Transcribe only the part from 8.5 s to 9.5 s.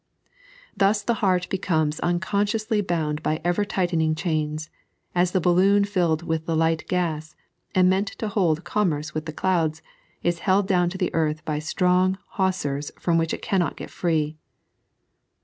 commerce with the